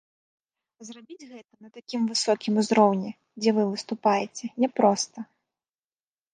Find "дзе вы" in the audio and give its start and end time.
3.43-3.69